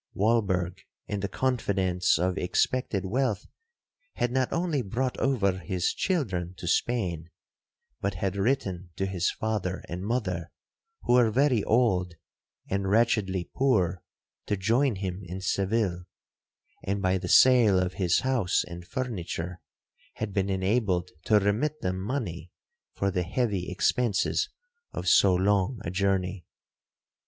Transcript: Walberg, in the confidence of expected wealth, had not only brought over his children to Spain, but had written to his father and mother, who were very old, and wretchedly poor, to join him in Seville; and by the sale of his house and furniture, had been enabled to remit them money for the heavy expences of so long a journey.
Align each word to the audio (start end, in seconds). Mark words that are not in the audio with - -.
Walberg, 0.15 0.79
in 1.05 1.19
the 1.19 1.27
confidence 1.27 2.17
of 2.17 2.35
expected 2.35 3.05
wealth, 3.05 3.45
had 4.15 4.31
not 4.31 4.51
only 4.51 4.81
brought 4.81 5.15
over 5.19 5.59
his 5.59 5.93
children 5.93 6.55
to 6.57 6.67
Spain, 6.67 7.29
but 8.01 8.15
had 8.15 8.35
written 8.35 8.89
to 8.95 9.05
his 9.05 9.29
father 9.29 9.83
and 9.87 10.03
mother, 10.03 10.49
who 11.03 11.13
were 11.13 11.29
very 11.29 11.63
old, 11.65 12.15
and 12.67 12.89
wretchedly 12.89 13.51
poor, 13.55 14.01
to 14.47 14.57
join 14.57 14.95
him 14.95 15.21
in 15.23 15.39
Seville; 15.39 16.05
and 16.83 16.99
by 16.99 17.19
the 17.19 17.29
sale 17.29 17.77
of 17.77 17.93
his 17.93 18.21
house 18.21 18.63
and 18.65 18.87
furniture, 18.87 19.61
had 20.15 20.33
been 20.33 20.49
enabled 20.49 21.11
to 21.25 21.37
remit 21.37 21.81
them 21.81 22.01
money 22.01 22.49
for 22.95 23.11
the 23.11 23.21
heavy 23.21 23.69
expences 23.69 24.49
of 24.93 25.07
so 25.07 25.35
long 25.35 25.77
a 25.85 25.91
journey. 25.91 26.43